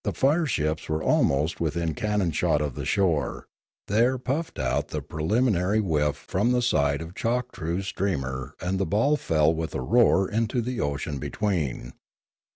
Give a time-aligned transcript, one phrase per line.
[0.03, 3.45] The fire ships were almost within cannon shot of the shore;
[3.87, 8.87] there puffed out the preliminary whiff from the side of Choktroo' s steamer and the
[8.87, 11.93] ball fell with a roar into the ocean between.